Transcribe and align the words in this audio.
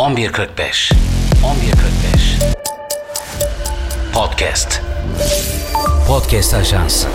11.45 0.00 0.92
11.45 1.42 2.54
Podcast. 4.12 4.80
Podcast 6.06 6.54
Ajans 6.54 7.06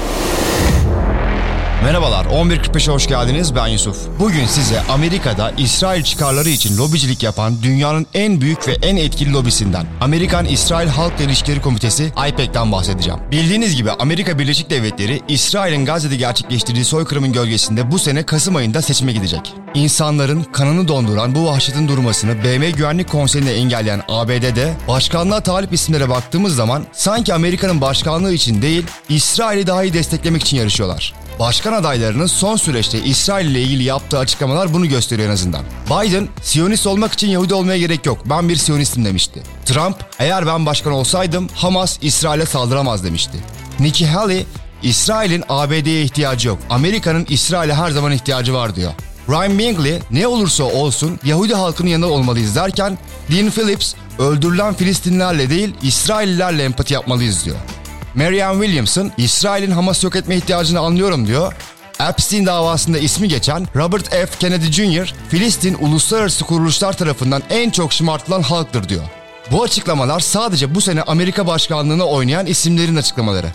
Merhabalar, 1.86 2.26
11.45'e 2.26 2.94
hoş 2.94 3.08
geldiniz. 3.08 3.56
Ben 3.56 3.68
Yusuf. 3.68 3.98
Bugün 4.20 4.46
size 4.46 4.82
Amerika'da 4.82 5.52
İsrail 5.58 6.04
çıkarları 6.04 6.50
için 6.50 6.78
lobicilik 6.78 7.24
yapan 7.24 7.64
dünyanın 7.64 8.08
en 8.14 8.42
büyük 8.42 8.68
ve 8.68 8.78
en 8.82 8.96
etkili 8.96 9.34
lobisinden, 9.34 9.86
Amerikan 10.02 10.46
İsrail 10.46 10.88
Halk 10.88 11.14
İlişkileri 11.22 11.62
Komitesi 11.62 12.12
IPEC'ten 12.30 12.72
bahsedeceğim. 12.72 13.20
Bildiğiniz 13.32 13.76
gibi 13.76 13.92
Amerika 13.92 14.40
Birleşik 14.40 14.70
Devletleri, 14.70 15.22
İsrail'in 15.28 15.86
Gazze'de 15.86 16.16
gerçekleştirdiği 16.16 16.86
soykırımın 16.86 17.34
gölgesinde 17.34 17.92
bu 17.92 18.00
sene 18.00 18.24
Kasım 18.24 18.56
ayında 18.56 18.82
seçime 18.82 19.14
gidecek. 19.14 19.54
İnsanların 19.74 20.44
kanını 20.44 20.88
donduran 20.88 21.36
bu 21.36 21.46
vahşetin 21.46 21.88
durmasını 21.88 22.44
BM 22.44 22.70
Güvenlik 22.70 23.10
Konseyi'nde 23.10 23.56
engelleyen 23.56 24.02
ABD'de 24.08 24.74
başkanlığa 24.88 25.42
talip 25.42 25.74
isimlere 25.74 26.10
baktığımız 26.10 26.56
zaman 26.56 26.86
sanki 26.94 27.34
Amerika'nın 27.34 27.82
başkanlığı 27.82 28.34
için 28.34 28.62
değil, 28.62 28.84
İsrail'i 29.10 29.68
daha 29.68 29.84
iyi 29.84 29.94
desteklemek 29.94 30.42
için 30.42 30.58
yarışıyorlar. 30.58 31.25
Başkan 31.40 31.74
adaylarının 31.74 32.26
son 32.26 32.56
süreçte 32.56 33.04
İsrail 33.04 33.46
ile 33.48 33.62
ilgili 33.62 33.84
yaptığı 33.84 34.20
açıklamalar 34.20 34.74
bunu 34.74 34.90
gösteriyor 34.90 35.30
en 35.30 35.34
azından. 35.34 35.64
Biden, 35.86 36.28
Siyonist 36.42 36.88
olmak 36.88 37.14
için 37.14 37.28
Yahudi 37.28 37.54
olmaya 37.54 37.78
gerek 37.78 38.06
yok, 38.06 38.18
ben 38.26 38.50
bir 38.50 38.56
Siyonistim 38.56 39.06
demişti. 39.06 39.44
Trump, 39.66 39.96
eğer 40.20 40.48
ben 40.48 40.66
başkan 40.66 40.94
olsaydım 40.94 41.48
Hamas 41.56 41.98
İsrail'e 42.02 42.46
saldıramaz 42.46 43.04
demişti. 43.04 43.38
Nikki 43.80 44.08
Haley, 44.08 44.46
İsrail'in 44.84 45.44
ABD'ye 45.50 46.02
ihtiyacı 46.02 46.48
yok, 46.48 46.60
Amerika'nın 46.70 47.26
İsrail'e 47.30 47.74
her 47.74 47.92
zaman 47.92 48.12
ihtiyacı 48.12 48.54
var 48.54 48.76
diyor. 48.76 48.92
Ryan 49.30 49.60
Bingley 49.60 50.00
ne 50.12 50.28
olursa 50.28 50.64
olsun 50.64 51.20
Yahudi 51.24 51.54
halkının 51.54 51.90
yanında 51.90 52.08
olmalıyız 52.12 52.56
derken 52.56 52.98
Dean 53.32 53.50
Phillips 53.50 53.94
öldürülen 54.20 54.74
Filistinlerle 54.74 55.50
değil 55.50 55.74
İsraillilerle 55.82 56.64
empati 56.64 56.94
yapmalıyız 56.94 57.46
diyor. 57.46 57.58
Marianne 58.16 58.66
Williamson, 58.66 59.12
İsrail'in 59.18 59.72
Hamas 59.72 60.04
yok 60.04 60.16
etme 60.16 60.36
ihtiyacını 60.36 60.80
anlıyorum 60.80 61.28
diyor. 61.28 61.54
Epstein 62.10 62.46
davasında 62.46 62.98
ismi 62.98 63.28
geçen 63.28 63.68
Robert 63.76 64.10
F. 64.10 64.28
Kennedy 64.40 64.72
Jr., 64.72 65.14
Filistin 65.30 65.78
uluslararası 65.80 66.46
kuruluşlar 66.46 66.98
tarafından 66.98 67.44
en 67.50 67.70
çok 67.70 67.94
şımartılan 67.94 68.42
halktır 68.42 68.90
diyor. 68.90 69.04
Bu 69.52 69.64
açıklamalar 69.64 70.20
sadece 70.20 70.76
bu 70.76 70.82
sene 70.82 71.02
Amerika 71.02 71.48
başkanlığına 71.48 72.06
oynayan 72.06 72.46
isimlerin 72.46 72.96
açıklamaları. 72.96 73.48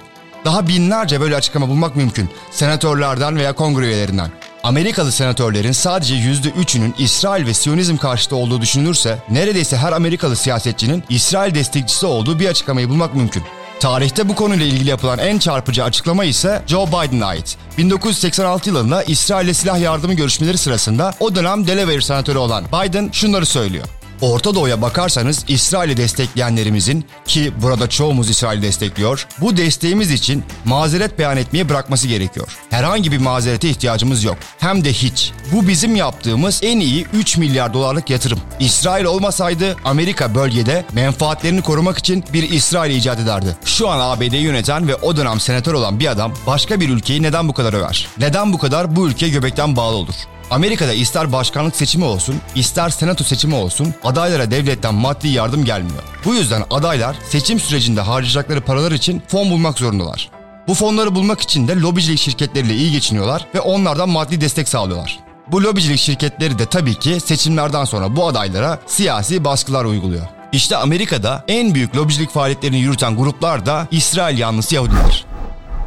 Daha 0.44 0.68
binlerce 0.68 1.20
böyle 1.20 1.36
açıklama 1.36 1.68
bulmak 1.68 1.96
mümkün. 1.96 2.30
Senatörlerden 2.50 3.36
veya 3.36 3.52
kongre 3.52 3.86
üyelerinden. 3.86 4.30
Amerikalı 4.62 5.12
senatörlerin 5.12 5.72
sadece 5.72 6.14
%3'ünün 6.14 6.94
İsrail 6.98 7.46
ve 7.46 7.54
Siyonizm 7.54 7.96
karşıtı 7.96 8.36
olduğu 8.36 8.60
düşünülürse 8.60 9.18
neredeyse 9.30 9.76
her 9.76 9.92
Amerikalı 9.92 10.36
siyasetçinin 10.36 11.04
İsrail 11.08 11.54
destekçisi 11.54 12.06
olduğu 12.06 12.38
bir 12.38 12.48
açıklamayı 12.48 12.88
bulmak 12.88 13.14
mümkün. 13.14 13.42
Tarihte 13.80 14.28
bu 14.28 14.34
konuyla 14.34 14.66
ilgili 14.66 14.88
yapılan 14.88 15.18
en 15.18 15.38
çarpıcı 15.38 15.84
açıklama 15.84 16.24
ise 16.24 16.62
Joe 16.66 16.86
Biden'a 16.86 17.26
ait. 17.26 17.56
1986 17.78 18.68
yılında 18.68 19.02
İsrail'le 19.02 19.52
silah 19.52 19.80
yardımı 19.80 20.14
görüşmeleri 20.14 20.58
sırasında 20.58 21.14
o 21.20 21.34
dönem 21.34 21.66
Delaware 21.66 22.00
senatörü 22.00 22.38
olan 22.38 22.64
Biden 22.64 23.10
şunları 23.12 23.46
söylüyor. 23.46 23.99
Orta 24.20 24.54
Doğu'ya 24.54 24.82
bakarsanız 24.82 25.44
İsrail'i 25.48 25.96
destekleyenlerimizin 25.96 27.04
ki 27.26 27.52
burada 27.62 27.88
çoğumuz 27.88 28.30
İsrail'i 28.30 28.62
destekliyor, 28.62 29.26
bu 29.40 29.56
desteğimiz 29.56 30.10
için 30.10 30.44
mazeret 30.64 31.18
beyan 31.18 31.36
etmeye 31.36 31.68
bırakması 31.68 32.08
gerekiyor. 32.08 32.58
Herhangi 32.70 33.12
bir 33.12 33.18
mazerete 33.18 33.68
ihtiyacımız 33.68 34.24
yok. 34.24 34.36
Hem 34.58 34.84
de 34.84 34.92
hiç. 34.92 35.32
Bu 35.52 35.68
bizim 35.68 35.96
yaptığımız 35.96 36.60
en 36.62 36.80
iyi 36.80 37.06
3 37.12 37.36
milyar 37.36 37.74
dolarlık 37.74 38.10
yatırım. 38.10 38.40
İsrail 38.60 39.04
olmasaydı 39.04 39.76
Amerika 39.84 40.34
bölgede 40.34 40.84
menfaatlerini 40.92 41.62
korumak 41.62 41.98
için 41.98 42.24
bir 42.32 42.50
İsrail 42.50 42.96
icat 42.96 43.20
ederdi. 43.20 43.56
Şu 43.64 43.88
an 43.88 44.00
ABD'yi 44.00 44.42
yöneten 44.42 44.88
ve 44.88 44.94
o 44.94 45.16
dönem 45.16 45.40
senatör 45.40 45.74
olan 45.74 46.00
bir 46.00 46.06
adam 46.06 46.32
başka 46.46 46.80
bir 46.80 46.88
ülkeyi 46.88 47.22
neden 47.22 47.48
bu 47.48 47.52
kadar 47.52 47.72
över? 47.72 48.08
Neden 48.18 48.52
bu 48.52 48.58
kadar 48.58 48.96
bu 48.96 49.08
ülkeye 49.08 49.28
göbekten 49.28 49.76
bağlı 49.76 49.96
olur? 49.96 50.14
Amerika'da 50.50 50.92
ister 50.92 51.32
başkanlık 51.32 51.76
seçimi 51.76 52.04
olsun, 52.04 52.36
ister 52.54 52.90
senato 52.90 53.24
seçimi 53.24 53.54
olsun 53.54 53.94
adaylara 54.04 54.50
devletten 54.50 54.94
maddi 54.94 55.28
yardım 55.28 55.64
gelmiyor. 55.64 56.02
Bu 56.24 56.34
yüzden 56.34 56.62
adaylar 56.70 57.16
seçim 57.28 57.60
sürecinde 57.60 58.00
harcayacakları 58.00 58.60
paralar 58.60 58.92
için 58.92 59.22
fon 59.28 59.50
bulmak 59.50 59.78
zorundalar. 59.78 60.30
Bu 60.68 60.74
fonları 60.74 61.14
bulmak 61.14 61.40
için 61.40 61.68
de 61.68 61.80
lobicilik 61.80 62.18
şirketleriyle 62.18 62.74
iyi 62.74 62.92
geçiniyorlar 62.92 63.46
ve 63.54 63.60
onlardan 63.60 64.08
maddi 64.08 64.40
destek 64.40 64.68
sağlıyorlar. 64.68 65.18
Bu 65.52 65.62
lobicilik 65.62 65.98
şirketleri 65.98 66.58
de 66.58 66.66
tabii 66.66 66.94
ki 66.94 67.20
seçimlerden 67.20 67.84
sonra 67.84 68.16
bu 68.16 68.26
adaylara 68.26 68.78
siyasi 68.86 69.44
baskılar 69.44 69.84
uyguluyor. 69.84 70.26
İşte 70.52 70.76
Amerika'da 70.76 71.44
en 71.48 71.74
büyük 71.74 71.96
lobicilik 71.96 72.30
faaliyetlerini 72.30 72.78
yürüten 72.78 73.16
gruplar 73.16 73.66
da 73.66 73.88
İsrail 73.90 74.38
yanlısı 74.38 74.74
Yahudiler. 74.74 75.29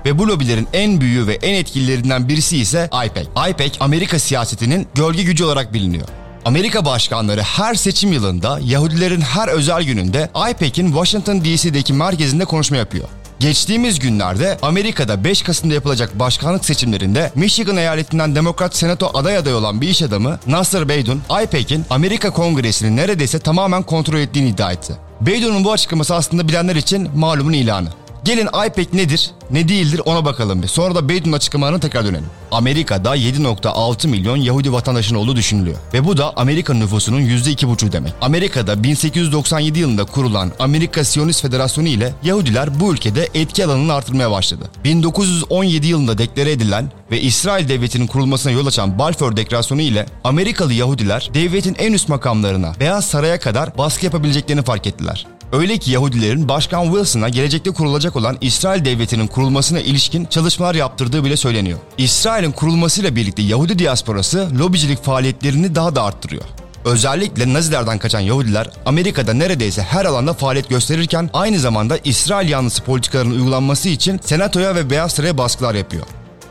Ve 0.05 0.19
bu 0.19 0.27
lobilerin 0.27 0.67
en 0.73 1.01
büyüğü 1.01 1.27
ve 1.27 1.33
en 1.33 1.53
etkililerinden 1.53 2.27
birisi 2.27 2.57
ise 2.57 2.89
IPEC. 3.05 3.27
IPEC 3.49 3.77
Amerika 3.79 4.19
siyasetinin 4.19 4.87
gölge 4.95 5.23
gücü 5.23 5.43
olarak 5.43 5.73
biliniyor. 5.73 6.07
Amerika 6.45 6.85
başkanları 6.85 7.41
her 7.41 7.75
seçim 7.75 8.13
yılında 8.13 8.59
Yahudilerin 8.63 9.21
her 9.21 9.47
özel 9.47 9.83
gününde 9.83 10.29
IPEC'in 10.51 10.87
Washington 10.87 11.41
DC'deki 11.41 11.93
merkezinde 11.93 12.45
konuşma 12.45 12.77
yapıyor. 12.77 13.07
Geçtiğimiz 13.39 13.99
günlerde 13.99 14.57
Amerika'da 14.61 15.23
5 15.23 15.41
Kasım'da 15.41 15.73
yapılacak 15.73 16.19
başkanlık 16.19 16.65
seçimlerinde 16.65 17.31
Michigan 17.35 17.77
eyaletinden 17.77 18.35
Demokrat 18.35 18.75
Senato 18.75 19.11
aday 19.13 19.37
aday 19.37 19.55
olan 19.55 19.81
bir 19.81 19.87
iş 19.87 20.01
adamı 20.01 20.39
Nasser 20.47 20.89
Beydun, 20.89 21.21
IPEC'in 21.43 21.85
Amerika 21.89 22.29
Kongresi'ni 22.29 22.95
neredeyse 22.95 23.39
tamamen 23.39 23.83
kontrol 23.83 24.19
ettiğini 24.19 24.49
iddia 24.49 24.71
etti. 24.71 24.93
Beydun'un 25.21 25.63
bu 25.63 25.71
açıklaması 25.71 26.15
aslında 26.15 26.47
bilenler 26.47 26.75
için 26.75 27.09
malumun 27.15 27.53
ilanı. 27.53 27.89
Gelin 28.25 28.49
IPEC 28.67 28.87
nedir, 28.93 29.31
ne 29.51 29.67
değildir 29.67 30.01
ona 30.05 30.25
bakalım 30.25 30.63
bir. 30.63 30.67
Sonra 30.67 30.95
da 30.95 31.09
Beydun 31.09 31.31
açıklamalarına 31.31 31.79
tekrar 31.79 32.05
dönelim. 32.05 32.25
Amerika'da 32.51 33.17
7.6 33.17 34.07
milyon 34.07 34.37
Yahudi 34.37 34.73
vatandaşın 34.73 35.15
olduğu 35.15 35.35
düşünülüyor. 35.35 35.77
Ve 35.93 36.05
bu 36.05 36.17
da 36.17 36.33
Amerika 36.35 36.73
nüfusunun 36.73 37.21
%2,5 37.21 37.91
demek. 37.91 38.13
Amerika'da 38.21 38.83
1897 38.83 39.79
yılında 39.79 40.05
kurulan 40.05 40.51
Amerika 40.59 41.03
Siyonist 41.03 41.41
Federasyonu 41.41 41.87
ile 41.87 42.13
Yahudiler 42.23 42.79
bu 42.79 42.93
ülkede 42.93 43.29
etki 43.33 43.65
alanını 43.65 43.93
artırmaya 43.93 44.31
başladı. 44.31 44.63
1917 44.83 45.87
yılında 45.87 46.17
deklare 46.17 46.51
edilen 46.51 46.91
ve 47.11 47.21
İsrail 47.21 47.69
devletinin 47.69 48.07
kurulmasına 48.07 48.51
yol 48.51 48.67
açan 48.67 48.99
Balfour 48.99 49.35
Deklarasyonu 49.35 49.81
ile 49.81 50.05
Amerikalı 50.23 50.73
Yahudiler 50.73 51.29
devletin 51.33 51.75
en 51.79 51.93
üst 51.93 52.09
makamlarına 52.09 52.73
Beyaz 52.79 53.05
Saray'a 53.05 53.39
kadar 53.39 53.77
baskı 53.77 54.05
yapabileceklerini 54.05 54.63
fark 54.63 54.87
ettiler. 54.87 55.27
Öyle 55.53 55.77
ki 55.77 55.91
Yahudilerin 55.91 56.47
Başkan 56.47 56.85
Wilson'a 56.85 57.29
gelecekte 57.29 57.71
kurulacak 57.71 58.15
olan 58.15 58.37
İsrail 58.41 58.85
devletinin 58.85 59.27
kurulmasına 59.27 59.79
ilişkin 59.79 60.25
çalışmalar 60.25 60.75
yaptırdığı 60.75 61.23
bile 61.23 61.37
söyleniyor. 61.37 61.79
İsrail'in 61.97 62.51
kurulmasıyla 62.51 63.15
birlikte 63.15 63.41
Yahudi 63.41 63.79
diasporası 63.79 64.49
lobicilik 64.59 65.03
faaliyetlerini 65.03 65.75
daha 65.75 65.95
da 65.95 66.03
arttırıyor. 66.03 66.43
Özellikle 66.85 67.53
Nazilerden 67.53 67.99
kaçan 67.99 68.19
Yahudiler 68.19 68.69
Amerika'da 68.85 69.33
neredeyse 69.33 69.81
her 69.81 70.05
alanda 70.05 70.33
faaliyet 70.33 70.69
gösterirken 70.69 71.29
aynı 71.33 71.59
zamanda 71.59 71.97
İsrail 72.03 72.49
yanlısı 72.49 72.83
politikaların 72.83 73.31
uygulanması 73.31 73.89
için 73.89 74.19
Senato'ya 74.25 74.75
ve 74.75 74.89
Beyaz 74.89 75.11
Saray'a 75.11 75.37
baskılar 75.37 75.75
yapıyor. 75.75 76.05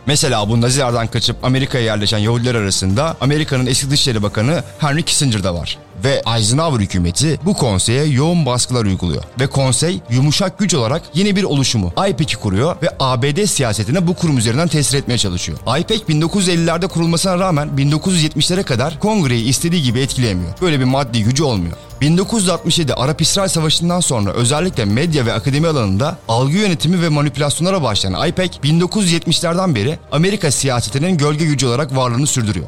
Mesela 0.06 0.48
bu 0.48 0.60
Nazilerden 0.60 1.06
kaçıp 1.06 1.44
Amerika'ya 1.44 1.84
yerleşen 1.84 2.18
Yahudiler 2.18 2.54
arasında 2.54 3.16
Amerika'nın 3.20 3.66
eski 3.66 3.90
Dışişleri 3.90 4.22
Bakanı 4.22 4.62
Henry 4.78 5.02
Kissinger 5.02 5.44
da 5.44 5.54
var. 5.54 5.78
Ve 6.04 6.22
Eisenhower 6.36 6.80
hükümeti 6.80 7.40
bu 7.44 7.54
konseye 7.54 8.04
yoğun 8.04 8.46
baskılar 8.46 8.84
uyguluyor. 8.84 9.22
Ve 9.40 9.46
konsey 9.46 10.00
yumuşak 10.10 10.58
güç 10.58 10.74
olarak 10.74 11.02
yeni 11.14 11.36
bir 11.36 11.44
oluşumu 11.44 11.92
IPEC'i 12.08 12.36
kuruyor 12.36 12.76
ve 12.82 12.88
ABD 13.00 13.44
siyasetine 13.44 14.06
bu 14.06 14.14
kurum 14.14 14.38
üzerinden 14.38 14.68
tesir 14.68 14.98
etmeye 14.98 15.18
çalışıyor. 15.18 15.58
IPEC 15.80 16.00
1950'lerde 16.00 16.88
kurulmasına 16.88 17.38
rağmen 17.38 17.68
1970'lere 17.76 18.62
kadar 18.62 19.00
kongreyi 19.00 19.44
istediği 19.44 19.82
gibi 19.82 20.00
etkileyemiyor. 20.00 20.52
Böyle 20.60 20.80
bir 20.80 20.84
maddi 20.84 21.24
gücü 21.24 21.42
olmuyor. 21.42 21.76
1967 22.00 22.94
Arap-İsrail 22.94 23.48
Savaşı'ndan 23.48 24.00
sonra 24.00 24.32
özellikle 24.32 24.84
medya 24.84 25.26
ve 25.26 25.32
akademi 25.32 25.68
alanında 25.68 26.18
algı 26.28 26.56
yönetimi 26.56 27.02
ve 27.02 27.08
manipülasyonlara 27.08 27.82
başlayan 27.82 28.28
IPEC 28.28 28.50
1970'lerden 28.64 29.74
beri 29.74 29.98
Amerika 30.12 30.50
siyasetinin 30.50 31.18
gölge 31.18 31.44
gücü 31.44 31.66
olarak 31.66 31.96
varlığını 31.96 32.26
sürdürüyor. 32.26 32.66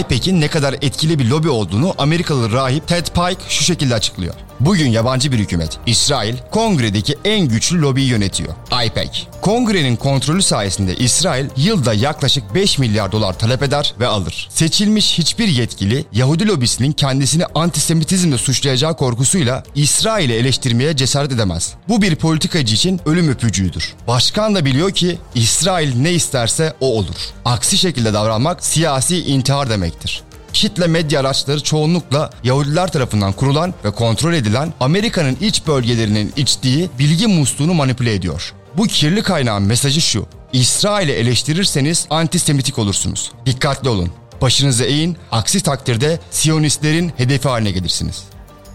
IPEC'in 0.00 0.40
ne 0.40 0.48
kadar 0.48 0.74
etkili 0.74 1.18
bir 1.18 1.28
lobi 1.28 1.48
olduğunu 1.48 1.94
Amerikalı 1.98 2.52
rahip 2.52 2.88
Ted 2.88 3.06
Pike 3.06 3.42
şu 3.48 3.64
şekilde 3.64 3.94
açıklıyor. 3.94 4.34
Bugün 4.60 4.90
yabancı 4.90 5.32
bir 5.32 5.38
hükümet, 5.38 5.78
İsrail, 5.86 6.34
kongredeki 6.50 7.18
en 7.24 7.48
güçlü 7.48 7.82
lobiyi 7.82 8.08
yönetiyor. 8.08 8.54
IPEC. 8.86 9.10
Kongrenin 9.40 9.96
kontrolü 9.96 10.42
sayesinde 10.42 10.96
İsrail 10.96 11.46
yılda 11.56 11.94
yaklaşık 11.94 12.54
5 12.54 12.78
milyar 12.78 13.12
dolar 13.12 13.38
talep 13.38 13.62
eder 13.62 13.94
ve 14.00 14.06
alır. 14.06 14.48
Seçilmiş 14.50 15.18
hiçbir 15.18 15.48
yetkili 15.48 16.04
Yahudi 16.12 16.48
lobisinin 16.48 16.92
kendisini 16.92 17.44
antisemitizmle 17.54 18.38
suçlayacağı 18.38 18.96
korkusuyla 18.96 19.62
İsrail'i 19.74 20.32
eleştirmeye 20.32 20.96
cesaret 20.96 21.32
edemez. 21.32 21.74
Bu 21.88 22.02
bir 22.02 22.16
politikacı 22.16 22.74
için 22.74 23.00
ölüm 23.06 23.28
öpücüğüdür. 23.28 23.94
Başkan 24.08 24.54
da 24.54 24.64
biliyor 24.64 24.90
ki 24.90 25.18
İsrail 25.34 25.96
ne 25.96 26.12
isterse 26.12 26.74
o 26.80 26.98
olur. 26.98 27.16
Aksi 27.44 27.78
şekilde 27.78 28.12
davranmak 28.12 28.64
siyasi 28.64 29.18
intihar 29.18 29.70
demektir. 29.70 30.22
Kitle 30.58 30.86
medya 30.86 31.20
araçları 31.20 31.62
çoğunlukla 31.62 32.30
Yahudiler 32.44 32.92
tarafından 32.92 33.32
kurulan 33.32 33.74
ve 33.84 33.90
kontrol 33.90 34.32
edilen 34.32 34.72
Amerika'nın 34.80 35.36
iç 35.40 35.66
bölgelerinin 35.66 36.32
içtiği 36.36 36.90
bilgi 36.98 37.26
musluğunu 37.26 37.74
manipüle 37.74 38.14
ediyor. 38.14 38.54
Bu 38.76 38.86
kirli 38.86 39.22
kaynağın 39.22 39.62
mesajı 39.62 40.00
şu. 40.00 40.26
İsrail'i 40.52 41.12
eleştirirseniz 41.12 42.06
antisemitik 42.10 42.78
olursunuz. 42.78 43.32
Dikkatli 43.46 43.88
olun. 43.88 44.10
Başınızı 44.40 44.84
eğin, 44.84 45.16
aksi 45.32 45.60
takdirde 45.60 46.20
Siyonistlerin 46.30 47.12
hedefi 47.16 47.48
haline 47.48 47.70
gelirsiniz. 47.70 48.24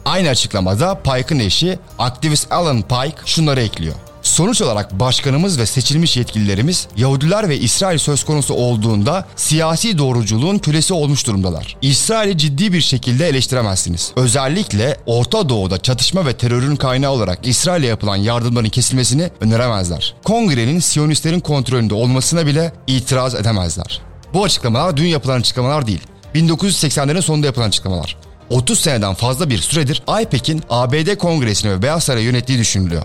Aynı 0.05 0.29
açıklamada 0.29 1.01
Pike'ın 1.01 1.39
eşi 1.39 1.79
aktivist 1.99 2.51
Alan 2.51 2.81
Pike 2.81 3.21
şunları 3.25 3.61
ekliyor. 3.61 3.95
Sonuç 4.33 4.61
olarak 4.61 4.99
başkanımız 4.99 5.59
ve 5.59 5.65
seçilmiş 5.65 6.17
yetkililerimiz 6.17 6.87
Yahudiler 6.97 7.49
ve 7.49 7.59
İsrail 7.59 7.97
söz 7.97 8.23
konusu 8.23 8.53
olduğunda 8.53 9.25
siyasi 9.35 9.97
doğruculuğun 9.97 10.57
kölesi 10.57 10.93
olmuş 10.93 11.27
durumdalar. 11.27 11.77
İsrail'i 11.81 12.37
ciddi 12.37 12.73
bir 12.73 12.81
şekilde 12.81 13.27
eleştiremezsiniz. 13.27 14.11
Özellikle 14.15 14.97
Orta 15.05 15.49
Doğu'da 15.49 15.77
çatışma 15.77 16.25
ve 16.25 16.37
terörün 16.37 16.75
kaynağı 16.75 17.11
olarak 17.11 17.47
İsrail'e 17.47 17.87
yapılan 17.87 18.15
yardımların 18.15 18.69
kesilmesini 18.69 19.29
öneremezler. 19.41 20.15
Kongrenin 20.23 20.79
Siyonistlerin 20.79 21.39
kontrolünde 21.39 21.93
olmasına 21.93 22.45
bile 22.45 22.73
itiraz 22.87 23.35
edemezler. 23.35 24.01
Bu 24.33 24.43
açıklamalar 24.43 24.97
dün 24.97 25.07
yapılan 25.07 25.39
açıklamalar 25.39 25.87
değil. 25.87 26.01
1980'lerin 26.35 27.21
sonunda 27.21 27.45
yapılan 27.45 27.67
açıklamalar. 27.67 28.17
30 28.49 28.79
seneden 28.79 29.13
fazla 29.13 29.49
bir 29.49 29.57
süredir 29.57 30.03
IPEC'in 30.21 30.63
ABD 30.69 31.15
Kongresi'ni 31.15 31.71
ve 31.71 31.81
Beyaz 31.81 32.03
Saray'ı 32.03 32.25
yönettiği 32.25 32.59
düşünülüyor. 32.59 33.03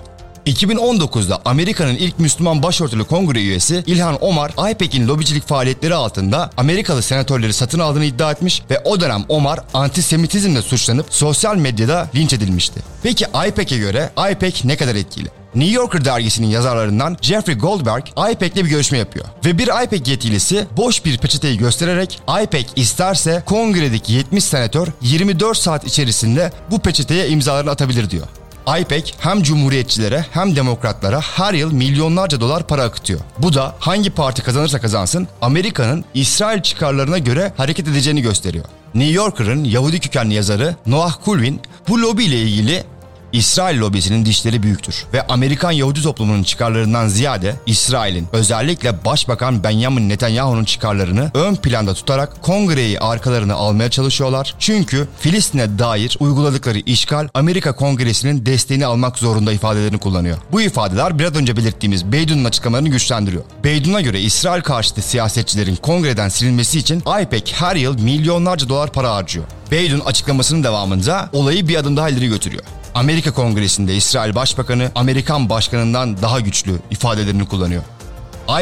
2019'da 0.48 1.40
Amerika'nın 1.44 1.96
ilk 1.96 2.18
Müslüman 2.18 2.62
başörtülü 2.62 3.04
kongre 3.04 3.38
üyesi 3.38 3.82
İlhan 3.86 4.24
Omar, 4.24 4.70
IPEC'in 4.70 5.08
lobicilik 5.08 5.48
faaliyetleri 5.48 5.94
altında 5.94 6.50
Amerikalı 6.56 7.02
senatörleri 7.02 7.52
satın 7.52 7.78
aldığını 7.78 8.04
iddia 8.04 8.32
etmiş 8.32 8.62
ve 8.70 8.80
o 8.84 9.00
dönem 9.00 9.24
Omar 9.28 9.60
antisemitizmle 9.74 10.62
suçlanıp 10.62 11.06
sosyal 11.10 11.56
medyada 11.56 12.08
linç 12.14 12.32
edilmişti. 12.32 12.80
Peki 13.02 13.26
IPEC'e 13.48 13.78
göre 13.78 14.10
IPEC 14.32 14.60
ne 14.64 14.76
kadar 14.76 14.94
etkili? 14.94 15.28
New 15.54 15.74
Yorker 15.74 16.04
dergisinin 16.04 16.46
yazarlarından 16.46 17.16
Jeffrey 17.20 17.56
Goldberg 17.56 18.04
IPEC'le 18.32 18.56
bir 18.56 18.70
görüşme 18.70 18.98
yapıyor. 18.98 19.26
Ve 19.44 19.58
bir 19.58 19.84
IPEC 19.84 20.10
yetkilisi 20.10 20.66
boş 20.76 21.04
bir 21.04 21.18
peçeteyi 21.18 21.58
göstererek 21.58 22.20
IPEC 22.42 22.66
isterse 22.76 23.42
kongredeki 23.46 24.12
70 24.12 24.44
senatör 24.44 24.88
24 25.02 25.58
saat 25.58 25.86
içerisinde 25.86 26.52
bu 26.70 26.78
peçeteye 26.78 27.28
imzalarını 27.28 27.70
atabilir 27.70 28.10
diyor. 28.10 28.26
IPEC 28.76 29.14
hem 29.18 29.42
cumhuriyetçilere 29.42 30.26
hem 30.30 30.56
demokratlara 30.56 31.20
her 31.20 31.54
yıl 31.54 31.72
milyonlarca 31.72 32.40
dolar 32.40 32.66
para 32.66 32.82
akıtıyor. 32.82 33.20
Bu 33.38 33.54
da 33.54 33.74
hangi 33.78 34.10
parti 34.10 34.42
kazanırsa 34.42 34.80
kazansın 34.80 35.28
Amerika'nın 35.42 36.04
İsrail 36.14 36.62
çıkarlarına 36.62 37.18
göre 37.18 37.52
hareket 37.56 37.88
edeceğini 37.88 38.22
gösteriyor. 38.22 38.64
New 38.94 39.12
Yorker'ın 39.12 39.64
Yahudi 39.64 40.00
kökenli 40.00 40.34
yazarı 40.34 40.76
Noah 40.86 41.14
Kulvin 41.24 41.60
bu 41.88 42.02
lobi 42.02 42.24
ile 42.24 42.42
ilgili 42.42 42.84
İsrail 43.32 43.80
lobisinin 43.80 44.24
dişleri 44.26 44.62
büyüktür 44.62 45.04
ve 45.12 45.26
Amerikan 45.26 45.70
Yahudi 45.70 46.02
toplumunun 46.02 46.42
çıkarlarından 46.42 47.08
ziyade 47.08 47.54
İsrail'in 47.66 48.26
özellikle 48.32 49.04
Başbakan 49.04 49.64
Benjamin 49.64 50.08
Netanyahu'nun 50.08 50.64
çıkarlarını 50.64 51.30
ön 51.34 51.54
planda 51.54 51.94
tutarak 51.94 52.42
kongreyi 52.42 53.00
arkalarına 53.00 53.54
almaya 53.54 53.90
çalışıyorlar. 53.90 54.54
Çünkü 54.58 55.08
Filistin'e 55.20 55.78
dair 55.78 56.16
uyguladıkları 56.20 56.78
işgal 56.78 57.28
Amerika 57.34 57.76
Kongresi'nin 57.76 58.46
desteğini 58.46 58.86
almak 58.86 59.18
zorunda 59.18 59.52
ifadelerini 59.52 59.98
kullanıyor. 59.98 60.38
Bu 60.52 60.60
ifadeler 60.60 61.18
biraz 61.18 61.34
önce 61.34 61.56
belirttiğimiz 61.56 62.12
Beydun'un 62.12 62.44
açıklamalarını 62.44 62.88
güçlendiriyor. 62.88 63.42
Beydun'a 63.64 64.00
göre 64.00 64.20
İsrail 64.20 64.62
karşıtı 64.62 65.02
siyasetçilerin 65.02 65.76
kongreden 65.76 66.28
silinmesi 66.28 66.78
için 66.78 67.02
IPEC 67.22 67.52
her 67.54 67.76
yıl 67.76 68.00
milyonlarca 68.00 68.68
dolar 68.68 68.92
para 68.92 69.14
harcıyor. 69.14 69.46
Beydun 69.70 70.00
açıklamasının 70.00 70.64
devamında 70.64 71.30
olayı 71.32 71.68
bir 71.68 71.76
adım 71.76 71.96
daha 71.96 72.08
ileri 72.08 72.28
götürüyor. 72.28 72.64
Amerika 72.94 73.32
Kongresi'nde 73.32 73.96
İsrail 73.96 74.34
Başbakanı 74.34 74.90
Amerikan 74.94 75.50
Başkanı'ndan 75.50 76.22
daha 76.22 76.40
güçlü 76.40 76.78
ifadelerini 76.90 77.48
kullanıyor. 77.48 77.82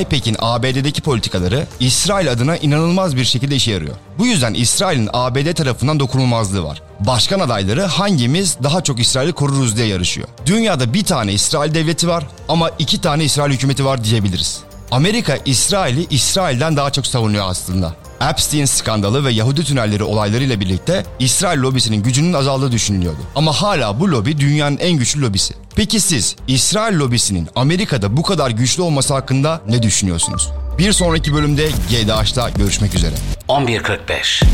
IPEC'in 0.00 0.36
ABD'deki 0.38 1.02
politikaları 1.02 1.66
İsrail 1.80 2.32
adına 2.32 2.56
inanılmaz 2.56 3.16
bir 3.16 3.24
şekilde 3.24 3.56
işe 3.56 3.70
yarıyor. 3.70 3.94
Bu 4.18 4.26
yüzden 4.26 4.54
İsrail'in 4.54 5.10
ABD 5.12 5.52
tarafından 5.52 6.00
dokunulmazlığı 6.00 6.64
var. 6.64 6.82
Başkan 7.00 7.40
adayları 7.40 7.82
hangimiz 7.82 8.56
daha 8.62 8.80
çok 8.80 9.00
İsrail'i 9.00 9.32
koruruz 9.32 9.76
diye 9.76 9.86
yarışıyor. 9.86 10.28
Dünyada 10.46 10.94
bir 10.94 11.04
tane 11.04 11.32
İsrail 11.32 11.74
devleti 11.74 12.08
var 12.08 12.24
ama 12.48 12.70
iki 12.78 13.00
tane 13.00 13.24
İsrail 13.24 13.52
hükümeti 13.52 13.84
var 13.84 14.04
diyebiliriz. 14.04 14.60
Amerika 14.90 15.38
İsrail'i 15.44 16.06
İsrail'den 16.10 16.76
daha 16.76 16.92
çok 16.92 17.06
savunuyor 17.06 17.44
aslında. 17.48 17.94
Epstein 18.20 18.64
skandalı 18.64 19.24
ve 19.24 19.32
Yahudi 19.32 19.64
tünelleri 19.64 20.04
olaylarıyla 20.04 20.60
birlikte 20.60 21.04
İsrail 21.18 21.58
lobisinin 21.60 22.02
gücünün 22.02 22.32
azaldığı 22.32 22.72
düşünülüyordu. 22.72 23.18
Ama 23.34 23.52
hala 23.52 24.00
bu 24.00 24.10
lobi 24.10 24.38
dünyanın 24.38 24.76
en 24.78 24.92
güçlü 24.92 25.22
lobisi. 25.22 25.54
Peki 25.76 26.00
siz 26.00 26.36
İsrail 26.48 26.98
lobisinin 26.98 27.48
Amerika'da 27.56 28.16
bu 28.16 28.22
kadar 28.22 28.50
güçlü 28.50 28.82
olması 28.82 29.14
hakkında 29.14 29.60
ne 29.68 29.82
düşünüyorsunuz? 29.82 30.48
Bir 30.78 30.92
sonraki 30.92 31.34
bölümde 31.34 31.68
GDH'da 31.68 32.50
görüşmek 32.50 32.94
üzere. 32.94 33.14
11.45 33.48 33.86
11.45 34.08 34.44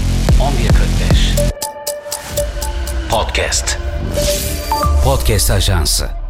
Podcast 3.10 3.78
Podcast 5.04 5.50
Ajansı 5.50 6.21